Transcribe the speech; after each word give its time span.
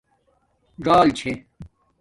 ژَآل 0.85 1.07
چھے 1.17 1.31